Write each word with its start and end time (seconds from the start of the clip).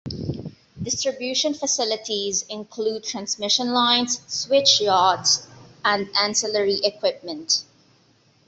Distribution 0.81 1.53
facilities 1.53 2.41
include 2.49 3.03
transmission 3.03 3.71
lines, 3.71 4.17
switchyards 4.21 5.45
and 5.85 6.09
ancillary 6.17 6.77
equipment. 6.83 7.63